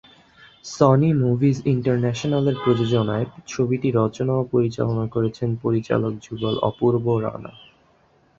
[0.65, 7.51] Sony Movies ইন্টারন্যাশনালের প্রযোজনায় ছবিটি রচনা ও পরিচালনা করেছেন পরিচালক যুগল অপূর্ব-রানা।